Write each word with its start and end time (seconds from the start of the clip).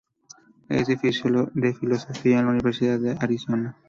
Es 0.67 0.87
de 0.87 0.97
filosofía 0.97 2.39
en 2.39 2.45
la 2.47 2.51
Universidad 2.53 2.99
de 2.99 3.11
Arizona. 3.19 3.77